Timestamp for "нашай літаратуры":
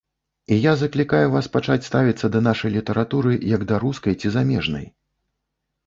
2.49-3.37